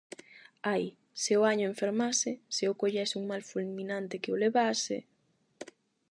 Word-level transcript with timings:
Ai, 0.73 0.85
se 1.21 1.31
o 1.39 1.41
año 1.51 1.65
enfermase, 1.73 2.31
se 2.55 2.63
o 2.71 2.77
collese 2.81 3.15
un 3.21 3.25
mal 3.31 3.43
fulminante 3.49 4.21
que 4.21 4.33
o 4.35 4.39
levase...! 4.43 4.97